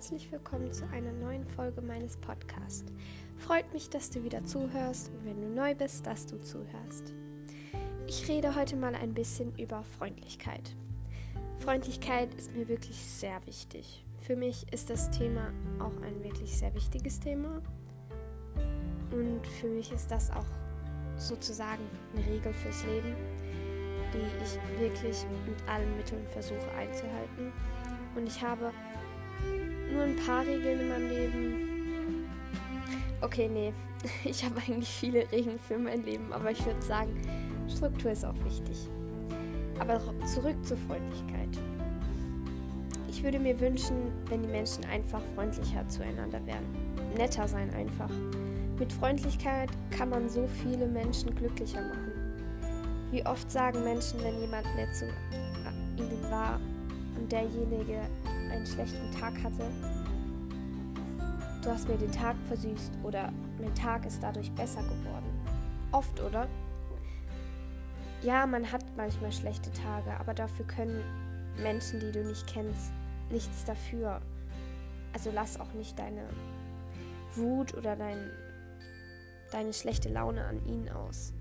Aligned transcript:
herzlich 0.00 0.32
willkommen 0.32 0.72
zu 0.72 0.88
einer 0.88 1.12
neuen 1.12 1.46
Folge 1.46 1.82
meines 1.82 2.16
Podcasts. 2.16 2.90
Freut 3.36 3.70
mich, 3.74 3.90
dass 3.90 4.08
du 4.08 4.24
wieder 4.24 4.42
zuhörst 4.46 5.10
und 5.10 5.26
wenn 5.26 5.42
du 5.42 5.48
neu 5.48 5.74
bist, 5.74 6.06
dass 6.06 6.24
du 6.24 6.40
zuhörst. 6.40 7.12
Ich 8.06 8.26
rede 8.26 8.56
heute 8.56 8.76
mal 8.76 8.94
ein 8.94 9.12
bisschen 9.12 9.54
über 9.58 9.84
Freundlichkeit. 9.98 10.74
Freundlichkeit 11.58 12.32
ist 12.32 12.56
mir 12.56 12.66
wirklich 12.68 12.96
sehr 12.96 13.44
wichtig. 13.44 14.02
Für 14.22 14.36
mich 14.36 14.64
ist 14.72 14.88
das 14.88 15.10
Thema 15.10 15.52
auch 15.78 16.00
ein 16.00 16.24
wirklich 16.24 16.56
sehr 16.56 16.74
wichtiges 16.74 17.20
Thema. 17.20 17.60
Und 19.10 19.46
für 19.60 19.68
mich 19.68 19.92
ist 19.92 20.10
das 20.10 20.30
auch 20.30 20.46
sozusagen 21.18 21.84
eine 22.16 22.24
Regel 22.24 22.54
fürs 22.54 22.86
Leben, 22.86 23.14
die 24.14 24.44
ich 24.44 24.80
wirklich 24.80 25.26
mit 25.46 25.68
allen 25.68 25.94
Mitteln 25.98 26.26
versuche 26.28 26.70
einzuhalten. 26.70 27.52
Und 28.16 28.26
ich 28.26 28.42
habe 28.42 28.72
nur 29.92 30.02
ein 30.02 30.16
paar 30.16 30.44
Regeln 30.44 30.80
in 30.80 30.88
meinem 30.88 31.08
Leben. 31.08 31.70
Okay, 33.20 33.48
nee. 33.48 33.72
Ich 34.24 34.44
habe 34.44 34.56
eigentlich 34.56 34.88
viele 34.88 35.30
Regeln 35.30 35.58
für 35.58 35.78
mein 35.78 36.04
Leben, 36.04 36.32
aber 36.32 36.50
ich 36.50 36.64
würde 36.64 36.80
sagen, 36.80 37.10
Struktur 37.68 38.10
ist 38.10 38.24
auch 38.24 38.44
wichtig. 38.44 38.88
Aber 39.78 40.00
zurück 40.26 40.56
zur 40.64 40.76
Freundlichkeit. 40.88 41.48
Ich 43.08 43.22
würde 43.22 43.38
mir 43.38 43.58
wünschen, 43.60 43.96
wenn 44.28 44.42
die 44.42 44.48
Menschen 44.48 44.84
einfach 44.84 45.20
freundlicher 45.34 45.86
zueinander 45.88 46.40
wären. 46.46 46.64
Netter 47.16 47.46
sein 47.46 47.70
einfach. 47.74 48.10
Mit 48.78 48.92
Freundlichkeit 48.92 49.68
kann 49.90 50.08
man 50.08 50.28
so 50.28 50.48
viele 50.62 50.86
Menschen 50.86 51.34
glücklicher 51.34 51.82
machen. 51.82 52.12
Wie 53.10 53.24
oft 53.26 53.50
sagen 53.50 53.82
Menschen, 53.84 54.22
wenn 54.22 54.40
jemand 54.40 54.64
nett 54.76 54.94
zu 54.94 55.06
ihnen 55.98 56.30
war 56.30 56.60
und 57.18 57.30
derjenige 57.30 58.00
einen 58.50 58.66
schlechten 58.66 59.10
Tag 59.18 59.34
hatte, 59.42 59.70
du 61.62 61.70
hast 61.70 61.88
mir 61.88 61.96
den 61.96 62.12
Tag 62.12 62.36
versüßt 62.48 62.92
oder 63.02 63.32
mein 63.60 63.74
Tag 63.74 64.06
ist 64.06 64.22
dadurch 64.22 64.50
besser 64.52 64.82
geworden. 64.82 65.30
Oft, 65.92 66.20
oder? 66.20 66.48
Ja, 68.22 68.46
man 68.46 68.70
hat 68.70 68.84
manchmal 68.96 69.32
schlechte 69.32 69.72
Tage, 69.72 70.12
aber 70.18 70.34
dafür 70.34 70.66
können 70.66 71.02
Menschen, 71.62 72.00
die 72.00 72.12
du 72.12 72.24
nicht 72.24 72.46
kennst, 72.46 72.92
nichts 73.30 73.64
dafür. 73.64 74.20
Also 75.12 75.30
lass 75.32 75.58
auch 75.58 75.72
nicht 75.72 75.98
deine 75.98 76.28
Wut 77.34 77.74
oder 77.74 77.96
dein, 77.96 78.30
deine 79.50 79.72
schlechte 79.72 80.08
Laune 80.08 80.44
an 80.44 80.64
ihnen 80.66 80.88
aus. 80.90 81.32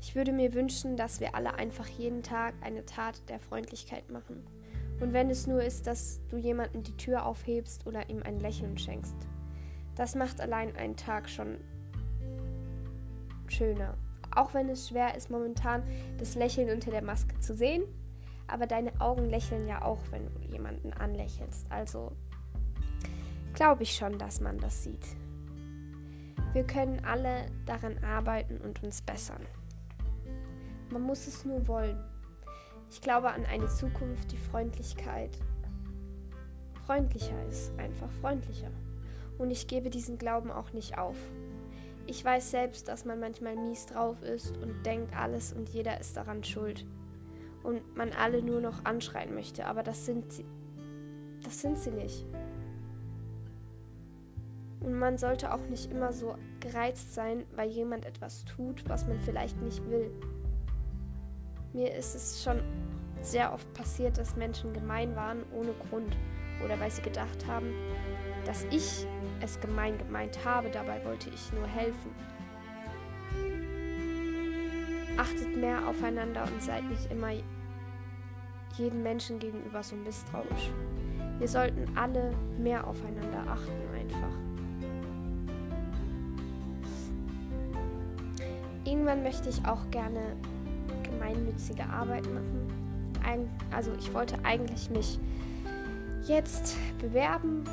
Ich 0.00 0.14
würde 0.14 0.32
mir 0.32 0.54
wünschen, 0.54 0.96
dass 0.96 1.20
wir 1.20 1.34
alle 1.34 1.54
einfach 1.54 1.86
jeden 1.86 2.22
Tag 2.22 2.54
eine 2.62 2.86
Tat 2.86 3.28
der 3.28 3.38
Freundlichkeit 3.38 4.10
machen. 4.10 4.46
Und 5.00 5.14
wenn 5.14 5.30
es 5.30 5.46
nur 5.46 5.62
ist, 5.62 5.86
dass 5.86 6.20
du 6.28 6.36
jemanden 6.36 6.82
die 6.82 6.96
Tür 6.96 7.24
aufhebst 7.24 7.86
oder 7.86 8.08
ihm 8.10 8.22
ein 8.22 8.38
Lächeln 8.38 8.76
schenkst. 8.76 9.16
Das 9.96 10.14
macht 10.14 10.40
allein 10.40 10.76
einen 10.76 10.96
Tag 10.96 11.28
schon 11.28 11.58
schöner. 13.48 13.96
Auch 14.34 14.54
wenn 14.54 14.68
es 14.68 14.88
schwer 14.88 15.16
ist, 15.16 15.30
momentan 15.30 15.82
das 16.18 16.34
Lächeln 16.34 16.70
unter 16.70 16.90
der 16.90 17.02
Maske 17.02 17.38
zu 17.40 17.56
sehen. 17.56 17.82
Aber 18.46 18.66
deine 18.66 19.00
Augen 19.00 19.28
lächeln 19.28 19.66
ja 19.66 19.82
auch, 19.82 20.00
wenn 20.10 20.26
du 20.26 20.40
jemanden 20.52 20.92
anlächelst. 20.92 21.70
Also 21.70 22.12
glaube 23.54 23.82
ich 23.84 23.94
schon, 23.94 24.18
dass 24.18 24.40
man 24.40 24.58
das 24.58 24.84
sieht. 24.84 25.06
Wir 26.52 26.64
können 26.64 27.04
alle 27.04 27.46
daran 27.64 28.02
arbeiten 28.02 28.58
und 28.58 28.82
uns 28.82 29.02
bessern. 29.02 29.46
Man 30.90 31.02
muss 31.02 31.26
es 31.26 31.44
nur 31.44 31.66
wollen. 31.68 31.98
Ich 32.90 33.00
glaube 33.00 33.30
an 33.30 33.46
eine 33.46 33.68
Zukunft, 33.68 34.32
die 34.32 34.36
Freundlichkeit 34.36 35.30
freundlicher 36.86 37.46
ist, 37.48 37.72
einfach 37.78 38.10
freundlicher. 38.20 38.70
Und 39.38 39.52
ich 39.52 39.68
gebe 39.68 39.90
diesen 39.90 40.18
Glauben 40.18 40.50
auch 40.50 40.72
nicht 40.72 40.98
auf. 40.98 41.16
Ich 42.08 42.24
weiß 42.24 42.50
selbst, 42.50 42.88
dass 42.88 43.04
man 43.04 43.20
manchmal 43.20 43.54
mies 43.54 43.86
drauf 43.86 44.20
ist 44.22 44.56
und 44.56 44.84
denkt, 44.84 45.16
alles 45.16 45.52
und 45.52 45.68
jeder 45.68 46.00
ist 46.00 46.16
daran 46.16 46.42
schuld. 46.42 46.84
Und 47.62 47.96
man 47.96 48.10
alle 48.12 48.42
nur 48.42 48.60
noch 48.60 48.84
anschreien 48.84 49.34
möchte, 49.34 49.66
aber 49.66 49.84
das 49.84 50.04
sind 50.04 50.32
sie. 50.32 50.44
Das 51.44 51.60
sind 51.60 51.78
sie 51.78 51.92
nicht. 51.92 52.26
Und 54.80 54.98
man 54.98 55.16
sollte 55.16 55.54
auch 55.54 55.64
nicht 55.68 55.92
immer 55.92 56.12
so 56.12 56.34
gereizt 56.58 57.14
sein, 57.14 57.44
weil 57.54 57.70
jemand 57.70 58.04
etwas 58.04 58.44
tut, 58.44 58.88
was 58.88 59.06
man 59.06 59.20
vielleicht 59.20 59.60
nicht 59.62 59.88
will. 59.88 60.10
Mir 61.72 61.94
ist 61.94 62.14
es 62.16 62.42
schon 62.42 62.60
sehr 63.22 63.52
oft 63.52 63.72
passiert, 63.74 64.18
dass 64.18 64.34
Menschen 64.34 64.72
gemein 64.72 65.14
waren 65.14 65.44
ohne 65.52 65.72
Grund 65.88 66.16
oder 66.64 66.78
weil 66.80 66.90
sie 66.90 67.02
gedacht 67.02 67.46
haben, 67.46 67.72
dass 68.44 68.64
ich 68.70 69.06
es 69.40 69.60
gemein 69.60 69.96
gemeint 69.98 70.44
habe, 70.44 70.68
dabei 70.70 71.04
wollte 71.04 71.30
ich 71.30 71.52
nur 71.52 71.66
helfen. 71.66 72.10
Achtet 75.16 75.56
mehr 75.56 75.86
aufeinander 75.86 76.44
und 76.44 76.62
seid 76.62 76.84
nicht 76.84 77.10
immer 77.10 77.30
jedem 78.76 79.02
Menschen 79.02 79.38
gegenüber 79.38 79.82
so 79.82 79.94
misstrauisch. 79.96 80.70
Wir 81.38 81.48
sollten 81.48 81.96
alle 81.96 82.32
mehr 82.58 82.86
aufeinander 82.86 83.44
achten 83.48 83.94
einfach. 83.94 84.36
Irgendwann 88.84 89.22
möchte 89.22 89.48
ich 89.48 89.64
auch 89.66 89.90
gerne 89.90 90.36
gemeinnützige 91.30 91.84
Arbeit 91.84 92.24
machen. 92.32 93.12
Ein, 93.24 93.48
also 93.70 93.92
ich 93.98 94.12
wollte 94.12 94.36
eigentlich 94.44 94.90
mich 94.90 95.18
jetzt 96.26 96.76
bewerben, 96.98 97.64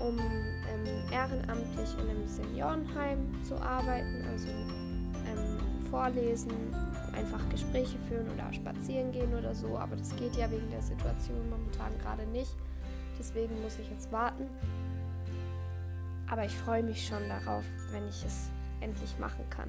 um 0.00 0.18
ähm, 0.18 1.12
ehrenamtlich 1.12 1.94
in 1.98 2.10
einem 2.10 2.26
Seniorenheim 2.26 3.18
zu 3.44 3.54
arbeiten, 3.56 4.24
also 4.30 4.48
ähm, 4.48 5.88
vorlesen, 5.90 6.52
einfach 7.12 7.46
Gespräche 7.50 7.98
führen 8.08 8.28
oder 8.30 8.52
spazieren 8.52 9.12
gehen 9.12 9.32
oder 9.34 9.54
so. 9.54 9.78
Aber 9.78 9.96
das 9.96 10.14
geht 10.16 10.36
ja 10.36 10.50
wegen 10.50 10.70
der 10.70 10.82
Situation 10.82 11.48
momentan 11.50 11.92
gerade 11.98 12.26
nicht. 12.26 12.54
Deswegen 13.18 13.60
muss 13.62 13.78
ich 13.78 13.88
jetzt 13.90 14.10
warten. 14.10 14.48
Aber 16.28 16.44
ich 16.44 16.56
freue 16.56 16.82
mich 16.82 17.06
schon 17.06 17.28
darauf, 17.28 17.64
wenn 17.92 18.08
ich 18.08 18.24
es 18.24 18.48
endlich 18.80 19.18
machen 19.18 19.44
kann. 19.50 19.68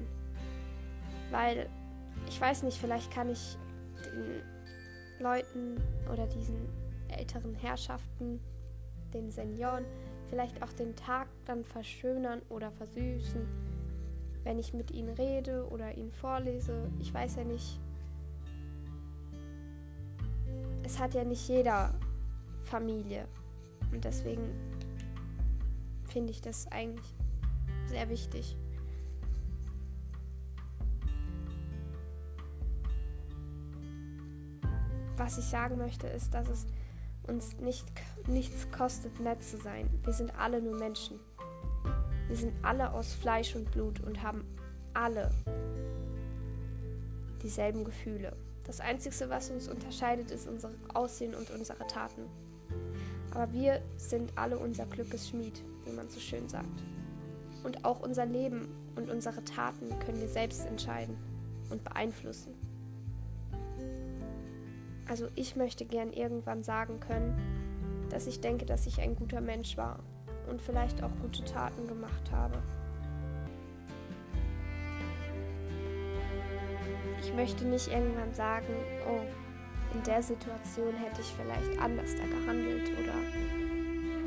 Weil 1.30 1.68
ich 2.28 2.40
weiß 2.40 2.62
nicht, 2.62 2.78
vielleicht 2.78 3.10
kann 3.10 3.30
ich 3.30 3.56
den 4.04 4.42
Leuten 5.22 5.76
oder 6.12 6.26
diesen 6.26 6.68
älteren 7.08 7.54
Herrschaften, 7.54 8.40
den 9.12 9.30
Senioren, 9.30 9.84
vielleicht 10.28 10.62
auch 10.62 10.72
den 10.72 10.96
Tag 10.96 11.28
dann 11.44 11.64
verschönern 11.64 12.42
oder 12.48 12.70
versüßen, 12.72 13.46
wenn 14.42 14.58
ich 14.58 14.74
mit 14.74 14.90
ihnen 14.90 15.14
rede 15.14 15.66
oder 15.70 15.96
ihnen 15.96 16.12
vorlese. 16.12 16.90
Ich 17.00 17.12
weiß 17.12 17.36
ja 17.36 17.44
nicht. 17.44 17.78
Es 20.82 20.98
hat 20.98 21.14
ja 21.14 21.24
nicht 21.24 21.48
jeder 21.48 21.94
Familie. 22.64 23.26
Und 23.92 24.04
deswegen 24.04 24.42
finde 26.08 26.32
ich 26.32 26.40
das 26.40 26.70
eigentlich 26.70 27.14
sehr 27.86 28.08
wichtig. 28.08 28.56
Was 35.24 35.38
ich 35.38 35.46
sagen 35.46 35.78
möchte, 35.78 36.06
ist, 36.06 36.34
dass 36.34 36.48
es 36.48 36.66
uns 37.26 37.56
nicht, 37.56 37.86
nichts 38.26 38.70
kostet, 38.70 39.18
nett 39.20 39.42
zu 39.42 39.56
sein. 39.56 39.88
Wir 40.02 40.12
sind 40.12 40.38
alle 40.38 40.60
nur 40.60 40.76
Menschen. 40.76 41.18
Wir 42.28 42.36
sind 42.36 42.52
alle 42.62 42.92
aus 42.92 43.14
Fleisch 43.14 43.56
und 43.56 43.70
Blut 43.70 44.00
und 44.00 44.22
haben 44.22 44.44
alle 44.92 45.30
dieselben 47.42 47.84
Gefühle. 47.84 48.36
Das 48.66 48.80
Einzige, 48.80 49.30
was 49.30 49.48
uns 49.48 49.66
unterscheidet, 49.68 50.30
ist 50.30 50.46
unser 50.46 50.70
Aussehen 50.92 51.34
und 51.34 51.50
unsere 51.50 51.86
Taten. 51.86 52.26
Aber 53.30 53.50
wir 53.50 53.80
sind 53.96 54.36
alle 54.36 54.58
unser 54.58 54.84
Glückes 54.84 55.30
Schmied, 55.30 55.62
wie 55.86 55.92
man 55.92 56.10
so 56.10 56.20
schön 56.20 56.50
sagt. 56.50 56.82
Und 57.62 57.86
auch 57.86 58.00
unser 58.00 58.26
Leben 58.26 58.68
und 58.94 59.08
unsere 59.08 59.42
Taten 59.42 59.88
können 60.00 60.20
wir 60.20 60.28
selbst 60.28 60.66
entscheiden 60.66 61.16
und 61.70 61.82
beeinflussen. 61.82 62.52
Also 65.14 65.28
ich 65.36 65.54
möchte 65.54 65.84
gern 65.84 66.12
irgendwann 66.12 66.64
sagen 66.64 66.98
können, 66.98 67.38
dass 68.10 68.26
ich 68.26 68.40
denke, 68.40 68.66
dass 68.66 68.84
ich 68.88 69.00
ein 69.00 69.14
guter 69.14 69.40
Mensch 69.40 69.76
war 69.76 70.00
und 70.50 70.60
vielleicht 70.60 71.04
auch 71.04 71.10
gute 71.22 71.44
Taten 71.44 71.86
gemacht 71.86 72.32
habe. 72.32 72.60
Ich 77.22 77.32
möchte 77.32 77.64
nicht 77.64 77.86
irgendwann 77.86 78.34
sagen, 78.34 78.66
oh, 79.08 79.20
in 79.94 80.02
der 80.02 80.20
Situation 80.20 80.92
hätte 80.94 81.20
ich 81.20 81.32
vielleicht 81.32 81.80
anders 81.80 82.10
da 82.16 82.26
gehandelt 82.26 82.90
oder 83.00 83.14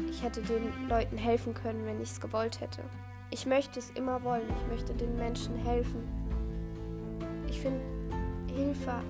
ich 0.10 0.24
hätte 0.24 0.42
den 0.42 0.88
Leuten 0.88 1.18
helfen 1.18 1.54
können, 1.54 1.86
wenn 1.86 2.02
ich 2.02 2.12
es 2.12 2.22
gewollt 2.22 2.62
hätte. 2.62 2.82
Ich 3.30 3.46
möchte 3.46 3.78
es 3.78 3.90
immer 3.90 4.24
wollen, 4.24 4.48
ich 4.62 4.68
möchte 4.72 4.94
den 4.94 5.18
Menschen 5.18 5.58
helfen. 5.58 6.08
Ich 7.50 7.60
finde 7.60 7.82
Hilfe 8.56 9.02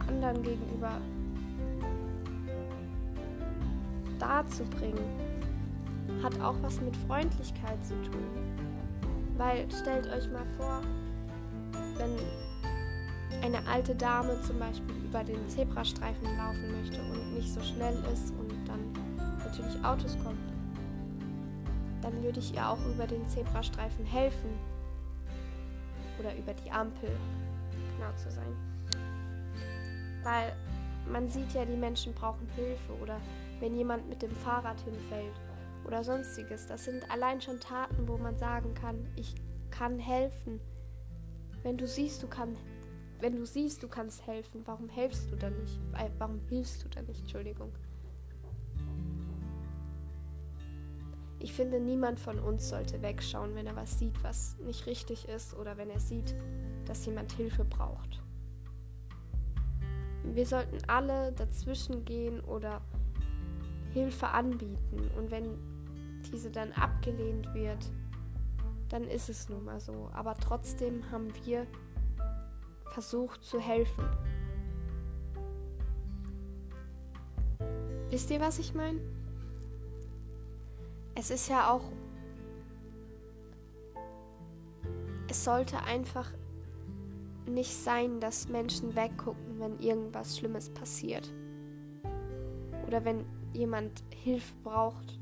anderen 0.00 0.42
gegenüber 0.42 1.00
darzubringen, 4.18 5.04
hat 6.22 6.40
auch 6.40 6.56
was 6.62 6.80
mit 6.80 6.96
Freundlichkeit 6.96 7.84
zu 7.84 7.94
tun. 8.02 8.24
Weil 9.36 9.70
stellt 9.70 10.06
euch 10.08 10.30
mal 10.30 10.46
vor, 10.56 10.80
wenn 11.98 12.16
eine 13.42 13.66
alte 13.68 13.94
Dame 13.94 14.40
zum 14.42 14.58
Beispiel 14.58 14.94
über 15.04 15.22
den 15.22 15.48
Zebrastreifen 15.48 16.36
laufen 16.36 16.80
möchte 16.80 17.00
und 17.02 17.34
nicht 17.34 17.52
so 17.52 17.60
schnell 17.60 17.94
ist 18.12 18.32
und 18.32 18.52
dann 18.66 18.92
natürlich 19.44 19.84
Autos 19.84 20.16
kommen, 20.22 20.38
dann 22.00 22.22
würde 22.22 22.40
ich 22.40 22.54
ihr 22.54 22.68
auch 22.68 22.84
über 22.86 23.06
den 23.06 23.26
Zebrastreifen 23.28 24.04
helfen. 24.04 24.50
Oder 26.18 26.34
über 26.36 26.54
die 26.54 26.70
Ampel, 26.70 27.10
genau 27.96 28.10
zu 28.16 28.30
sein. 28.30 28.75
Weil 30.26 30.52
man 31.08 31.28
sieht 31.28 31.52
ja, 31.52 31.64
die 31.64 31.76
Menschen 31.76 32.12
brauchen 32.12 32.48
Hilfe 32.56 32.92
oder 33.00 33.20
wenn 33.60 33.76
jemand 33.76 34.08
mit 34.08 34.22
dem 34.22 34.34
Fahrrad 34.34 34.80
hinfällt 34.80 35.40
oder 35.86 36.02
sonstiges. 36.02 36.66
Das 36.66 36.84
sind 36.84 37.08
allein 37.12 37.40
schon 37.40 37.60
Taten, 37.60 38.08
wo 38.08 38.16
man 38.16 38.36
sagen 38.36 38.74
kann, 38.74 39.06
ich 39.14 39.36
kann 39.70 40.00
helfen. 40.00 40.60
Wenn 41.62 41.76
du 41.78 41.86
siehst, 41.86 42.24
du 42.24 42.26
kannst 42.26 42.60
wenn 43.20 43.36
du 43.36 43.46
siehst, 43.46 43.82
du 43.82 43.88
kannst 43.88 44.26
helfen, 44.26 44.62
warum 44.66 44.88
hilfst 44.88 45.30
du 45.30 45.36
dann 45.36 45.56
nicht? 45.58 45.78
Äh, 45.94 46.10
warum 46.18 46.40
hilfst 46.48 46.84
du 46.84 46.88
dann 46.88 47.06
nicht? 47.06 47.20
Entschuldigung. 47.20 47.72
Ich 51.38 51.52
finde, 51.52 51.80
niemand 51.80 52.18
von 52.18 52.38
uns 52.38 52.68
sollte 52.68 53.00
wegschauen, 53.00 53.54
wenn 53.54 53.66
er 53.66 53.76
was 53.76 53.98
sieht, 53.98 54.22
was 54.22 54.58
nicht 54.58 54.86
richtig 54.86 55.28
ist 55.28 55.54
oder 55.54 55.76
wenn 55.76 55.88
er 55.88 56.00
sieht, 56.00 56.34
dass 56.84 57.06
jemand 57.06 57.32
Hilfe 57.32 57.64
braucht. 57.64 58.25
Wir 60.34 60.46
sollten 60.46 60.78
alle 60.88 61.32
dazwischen 61.32 62.04
gehen 62.04 62.40
oder 62.40 62.80
Hilfe 63.92 64.28
anbieten. 64.28 65.10
Und 65.16 65.30
wenn 65.30 65.58
diese 66.30 66.50
dann 66.50 66.72
abgelehnt 66.72 67.52
wird, 67.54 67.90
dann 68.88 69.04
ist 69.04 69.28
es 69.28 69.48
nun 69.48 69.64
mal 69.64 69.80
so. 69.80 70.10
Aber 70.12 70.34
trotzdem 70.34 71.10
haben 71.10 71.32
wir 71.44 71.66
versucht 72.92 73.44
zu 73.44 73.60
helfen. 73.60 74.04
Wisst 78.10 78.30
ihr, 78.30 78.40
was 78.40 78.58
ich 78.58 78.74
meine? 78.74 79.00
es 81.16 81.30
ist 81.30 81.48
ja 81.48 81.70
auch, 81.72 81.82
es 85.28 85.42
sollte 85.42 85.82
einfach 85.82 86.30
nicht 87.46 87.72
sein, 87.72 88.20
dass 88.20 88.48
Menschen 88.48 88.96
weggucken, 88.96 89.58
wenn 89.60 89.78
irgendwas 89.78 90.38
Schlimmes 90.38 90.70
passiert. 90.70 91.32
Oder 92.86 93.04
wenn 93.04 93.24
jemand 93.52 94.04
Hilfe 94.10 94.54
braucht. 94.62 95.18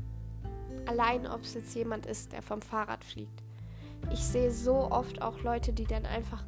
Allein 0.86 1.26
ob 1.26 1.42
es 1.42 1.54
jetzt 1.54 1.74
jemand 1.74 2.06
ist, 2.06 2.32
der 2.32 2.42
vom 2.42 2.60
Fahrrad 2.60 3.04
fliegt. 3.04 3.42
Ich 4.12 4.20
sehe 4.20 4.50
so 4.50 4.90
oft 4.90 5.22
auch 5.22 5.40
Leute, 5.42 5.72
die 5.72 5.84
dann 5.84 6.04
einfach 6.04 6.44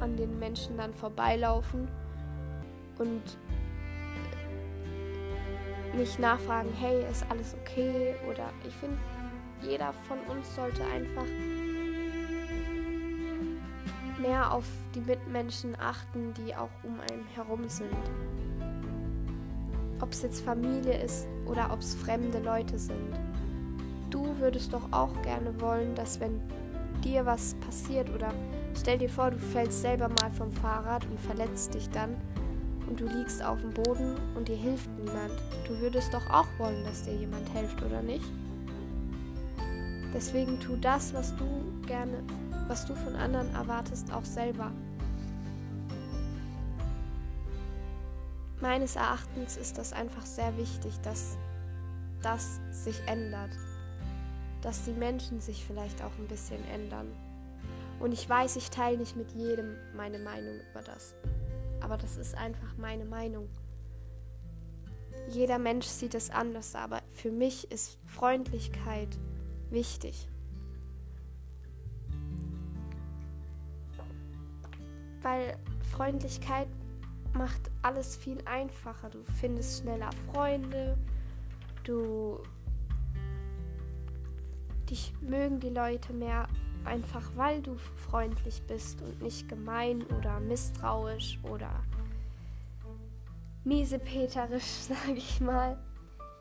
an 0.00 0.16
den 0.16 0.38
Menschen 0.38 0.76
dann 0.76 0.92
vorbeilaufen 0.92 1.88
und 2.98 3.22
nicht 5.96 6.18
nachfragen, 6.18 6.70
hey, 6.78 7.04
ist 7.10 7.24
alles 7.30 7.54
okay? 7.60 8.14
Oder 8.30 8.50
ich 8.66 8.74
finde, 8.74 8.98
jeder 9.62 9.92
von 10.06 10.18
uns 10.28 10.54
sollte 10.54 10.84
einfach 10.84 11.24
mehr 14.18 14.52
auf 14.52 14.64
die 14.94 15.00
Mitmenschen 15.00 15.76
achten, 15.80 16.34
die 16.34 16.54
auch 16.54 16.70
um 16.82 17.00
einen 17.00 17.26
herum 17.34 17.68
sind. 17.68 17.90
Ob 20.00 20.12
es 20.12 20.22
jetzt 20.22 20.44
Familie 20.44 21.02
ist 21.02 21.26
oder 21.46 21.72
ob 21.72 21.80
es 21.80 21.94
fremde 21.94 22.38
Leute 22.38 22.78
sind. 22.78 23.18
Du 24.10 24.38
würdest 24.38 24.72
doch 24.72 24.92
auch 24.92 25.20
gerne 25.22 25.60
wollen, 25.60 25.94
dass 25.94 26.20
wenn 26.20 26.40
dir 27.04 27.26
was 27.26 27.54
passiert 27.66 28.08
oder 28.14 28.32
stell 28.74 28.98
dir 28.98 29.08
vor, 29.08 29.30
du 29.30 29.38
fällst 29.38 29.82
selber 29.82 30.08
mal 30.08 30.30
vom 30.30 30.52
Fahrrad 30.52 31.04
und 31.10 31.20
verletzt 31.20 31.74
dich 31.74 31.88
dann, 31.90 32.16
und 32.88 33.00
du 33.00 33.06
liegst 33.06 33.44
auf 33.44 33.60
dem 33.60 33.70
Boden 33.70 34.16
und 34.34 34.48
dir 34.48 34.56
hilft 34.56 34.88
niemand. 34.98 35.32
Du 35.66 35.78
würdest 35.80 36.14
doch 36.14 36.28
auch 36.30 36.46
wollen, 36.58 36.84
dass 36.84 37.02
dir 37.02 37.14
jemand 37.14 37.48
hilft, 37.50 37.82
oder 37.82 38.02
nicht? 38.02 38.24
Deswegen 40.14 40.58
tu 40.58 40.76
das, 40.76 41.12
was 41.12 41.36
du 41.36 41.44
gerne, 41.86 42.22
was 42.68 42.86
du 42.86 42.94
von 42.94 43.16
anderen 43.16 43.52
erwartest, 43.54 44.12
auch 44.12 44.24
selber. 44.24 44.70
Meines 48.60 48.96
Erachtens 48.96 49.56
ist 49.56 49.78
das 49.78 49.92
einfach 49.92 50.26
sehr 50.26 50.56
wichtig, 50.56 50.92
dass 51.02 51.36
das 52.22 52.60
sich 52.70 53.00
ändert. 53.06 53.50
Dass 54.62 54.84
die 54.84 54.92
Menschen 54.92 55.40
sich 55.40 55.64
vielleicht 55.64 56.02
auch 56.02 56.16
ein 56.18 56.26
bisschen 56.26 56.62
ändern. 56.68 57.06
Und 58.00 58.12
ich 58.12 58.28
weiß, 58.28 58.56
ich 58.56 58.70
teile 58.70 58.98
nicht 58.98 59.16
mit 59.16 59.32
jedem 59.32 59.76
meine 59.96 60.18
Meinung 60.18 60.54
über 60.70 60.82
das 60.82 61.14
aber 61.80 61.96
das 61.96 62.16
ist 62.16 62.36
einfach 62.36 62.76
meine 62.76 63.04
Meinung. 63.04 63.48
Jeder 65.28 65.58
Mensch 65.58 65.86
sieht 65.86 66.14
es 66.14 66.30
anders, 66.30 66.74
aber 66.74 67.02
für 67.12 67.30
mich 67.30 67.70
ist 67.70 67.98
Freundlichkeit 68.04 69.08
wichtig. 69.70 70.28
Weil 75.28 75.58
Freundlichkeit 75.92 76.68
macht 77.34 77.70
alles 77.82 78.16
viel 78.16 78.38
einfacher. 78.46 79.10
Du 79.10 79.22
findest 79.38 79.82
schneller 79.82 80.08
Freunde, 80.32 80.96
du 81.84 82.42
dich 84.88 85.12
mögen 85.20 85.60
die 85.60 85.68
Leute 85.68 86.14
mehr 86.14 86.48
einfach 86.86 87.30
weil 87.36 87.60
du 87.60 87.76
freundlich 88.08 88.62
bist 88.66 89.02
und 89.02 89.20
nicht 89.20 89.46
gemein 89.50 90.02
oder 90.18 90.40
misstrauisch 90.40 91.38
oder 91.42 91.82
miesepeterisch, 93.64 94.62
sage 94.88 95.18
ich 95.18 95.42
mal. 95.42 95.78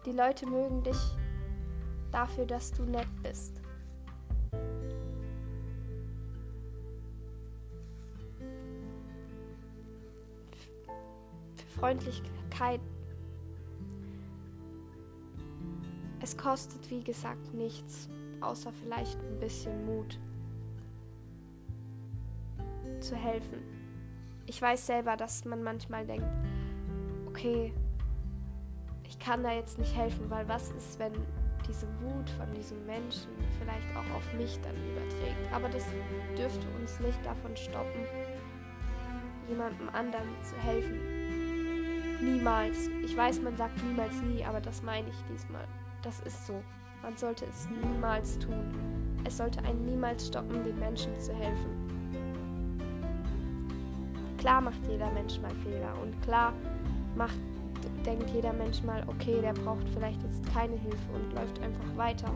Die 0.06 0.14
Leute 0.14 0.46
mögen 0.48 0.82
dich 0.84 1.18
dafür, 2.14 2.46
dass 2.46 2.72
du 2.72 2.84
nett 2.84 3.10
bist. 3.22 3.60
Freundlichkeit. 11.80 12.82
Es 16.22 16.36
kostet, 16.36 16.90
wie 16.90 17.04
gesagt, 17.04 17.54
nichts, 17.54 18.10
außer 18.42 18.72
vielleicht 18.74 19.20
ein 19.20 19.40
bisschen 19.40 19.86
Mut 19.86 20.20
zu 23.00 23.16
helfen. 23.16 23.60
Ich 24.46 24.62
weiß 24.62 24.88
selber, 24.88 25.16
dass 25.18 25.46
man 25.46 25.62
manchmal 25.62 26.06
denkt, 26.06 26.28
okay, 27.28 27.74
ich 29.04 29.20
kann 29.20 29.44
da 29.44 29.54
jetzt 29.54 29.78
nicht 29.78 29.96
helfen, 29.96 30.30
weil 30.30 30.48
was 30.48 30.72
ist, 30.72 30.98
wenn 31.00 31.14
diese 31.68 31.88
Wut 32.02 32.30
von 32.32 32.52
diesem 32.54 32.86
Menschen 32.86 33.30
vielleicht 33.60 33.88
auch 33.96 34.16
auf 34.16 34.34
mich 34.34 34.60
dann 34.62 34.76
überträgt. 34.76 35.54
Aber 35.54 35.70
das 35.70 35.86
dürfte 36.38 36.66
uns 36.80 37.00
nicht 37.00 37.26
davon 37.26 37.56
stoppen, 37.56 38.06
jemandem 39.48 39.90
anderen 39.90 40.30
zu 40.42 40.56
helfen. 40.58 41.17
Niemals. 42.22 42.88
Ich 43.04 43.16
weiß, 43.16 43.42
man 43.42 43.56
sagt 43.58 43.84
niemals 43.84 44.22
nie, 44.22 44.44
aber 44.44 44.60
das 44.60 44.82
meine 44.82 45.08
ich 45.10 45.24
diesmal. 45.32 45.68
Das 46.02 46.20
ist 46.22 46.48
so. 46.48 46.64
Man 47.04 47.16
sollte 47.16 47.46
es 47.46 47.68
niemals 47.70 48.40
tun. 48.40 48.74
Es 49.24 49.38
sollte 49.38 49.64
einen 49.64 49.86
niemals 49.86 50.28
stoppen, 50.28 50.64
den 50.64 50.80
Menschen 50.80 51.18
zu 51.20 51.34
helfen. 51.34 51.88
Klar 54.38 54.62
macht 54.62 54.80
jeder 54.90 55.12
Mensch 55.12 55.40
mal 55.40 55.54
Fehler 55.64 55.94
und 56.02 56.20
klar 56.22 56.54
macht, 57.16 57.38
denkt 58.06 58.30
jeder 58.30 58.54
Mensch 58.54 58.82
mal, 58.84 59.04
okay, 59.08 59.42
der 59.42 59.54
braucht 59.54 59.88
vielleicht 59.90 60.22
jetzt 60.24 60.46
keine 60.54 60.76
Hilfe 60.76 61.12
und 61.14 61.34
läuft 61.34 61.60
einfach 61.62 61.98
weiter. 61.98 62.32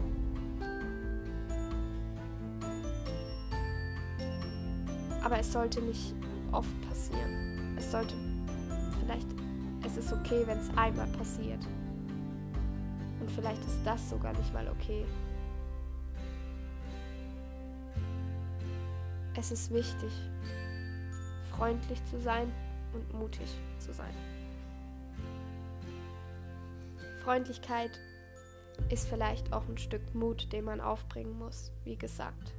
Aber 5.24 5.40
es 5.40 5.52
sollte 5.52 5.82
nicht 5.82 6.14
oft 6.52 6.82
passieren. 6.90 7.76
Es 7.78 7.92
sollte 7.92 8.16
vielleicht, 9.00 9.28
es 9.92 10.06
ist 10.06 10.14
okay, 10.14 10.44
wenn 10.46 10.60
es 10.60 10.70
einmal 10.78 11.08
passiert. 11.08 11.60
Und 13.20 13.30
vielleicht 13.30 13.62
ist 13.66 13.80
das 13.84 14.10
sogar 14.10 14.32
nicht 14.34 14.54
mal 14.54 14.68
okay. 14.70 15.06
Es 19.38 19.52
ist 19.52 19.72
wichtig, 19.72 20.12
freundlich 21.52 22.04
zu 22.06 22.20
sein 22.20 22.52
und 22.94 23.14
mutig 23.14 23.48
zu 23.80 23.94
sein. 23.94 24.14
Freundlichkeit 27.24 28.00
ist 28.90 29.08
vielleicht 29.08 29.54
auch 29.54 29.68
ein 29.68 29.78
Stück 29.78 30.16
Mut, 30.16 30.52
den 30.54 30.66
man 30.66 30.80
aufbringen 30.80 31.38
muss, 31.38 31.72
wie 31.84 31.98
gesagt. 31.98 32.54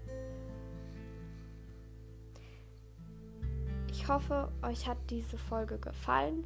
Ich 3.91 4.09
hoffe, 4.09 4.53
euch 4.63 4.87
hat 4.87 4.99
diese 5.11 5.39
Folge 5.39 5.79
gefallen 5.79 6.45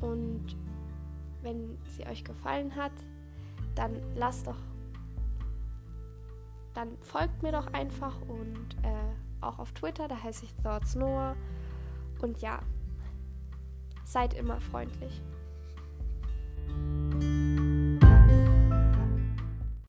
und 0.00 0.56
wenn 1.42 1.78
sie 1.96 2.06
euch 2.06 2.24
gefallen 2.24 2.74
hat, 2.76 2.92
dann 3.74 4.00
lasst 4.14 4.46
doch, 4.46 4.58
dann 6.74 6.96
folgt 7.00 7.42
mir 7.42 7.52
doch 7.52 7.72
einfach 7.72 8.20
und 8.22 8.76
äh, 8.82 9.44
auch 9.44 9.58
auf 9.58 9.72
Twitter, 9.72 10.08
da 10.08 10.22
heiße 10.22 10.44
ich 10.44 10.54
Thoughts 10.62 10.94
Noah. 10.94 11.36
Und 12.20 12.40
ja, 12.40 12.60
seid 14.04 14.34
immer 14.34 14.60
freundlich. 14.60 15.22